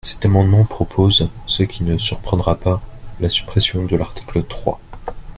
Cet 0.03 0.25
amendement 0.25 0.65
propose, 0.65 1.29
ce 1.45 1.61
qui 1.61 1.83
ne 1.83 1.99
surprendra 1.99 2.55
pas, 2.55 2.81
la 3.19 3.29
suppression 3.29 3.85
de 3.85 3.95
l’article 3.95 4.41
trois. 4.45 4.79